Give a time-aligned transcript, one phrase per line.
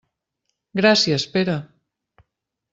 [0.79, 1.59] Gràcies, Pere.